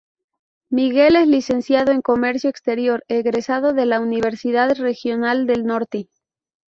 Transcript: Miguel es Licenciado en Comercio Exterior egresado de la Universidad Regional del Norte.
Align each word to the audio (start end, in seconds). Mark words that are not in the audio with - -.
Miguel 0.71 1.15
es 1.15 1.27
Licenciado 1.27 1.91
en 1.91 2.01
Comercio 2.01 2.49
Exterior 2.49 3.03
egresado 3.07 3.73
de 3.73 3.85
la 3.85 3.99
Universidad 3.99 4.75
Regional 4.77 5.45
del 5.45 5.63
Norte. 5.63 6.09